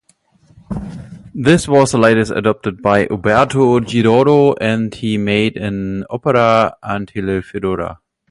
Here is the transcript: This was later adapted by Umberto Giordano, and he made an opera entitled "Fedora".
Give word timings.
This 1.35 1.67
was 1.67 1.93
later 1.93 2.21
adapted 2.33 2.81
by 2.81 3.05
Umberto 3.05 3.81
Giordano, 3.81 4.55
and 4.55 4.95
he 4.95 5.15
made 5.19 5.57
an 5.57 6.05
opera 6.09 6.75
entitled 6.83 7.45
"Fedora". 7.45 7.99